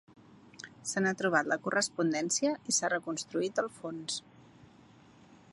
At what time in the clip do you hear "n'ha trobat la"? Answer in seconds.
1.05-1.57